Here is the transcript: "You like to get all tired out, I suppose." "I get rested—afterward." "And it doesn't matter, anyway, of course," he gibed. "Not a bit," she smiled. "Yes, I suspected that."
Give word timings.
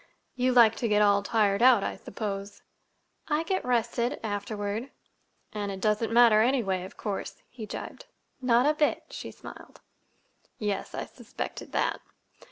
"You 0.33 0.51
like 0.51 0.75
to 0.77 0.87
get 0.87 1.03
all 1.03 1.21
tired 1.21 1.61
out, 1.61 1.83
I 1.83 1.95
suppose." 1.95 2.63
"I 3.27 3.43
get 3.43 3.63
rested—afterward." 3.63 4.89
"And 5.53 5.71
it 5.71 5.79
doesn't 5.79 6.11
matter, 6.11 6.41
anyway, 6.41 6.83
of 6.85 6.97
course," 6.97 7.43
he 7.49 7.67
gibed. 7.67 8.07
"Not 8.41 8.65
a 8.65 8.73
bit," 8.73 9.03
she 9.11 9.29
smiled. 9.29 9.79
"Yes, 10.57 10.95
I 10.95 11.05
suspected 11.05 11.71
that." 11.73 12.01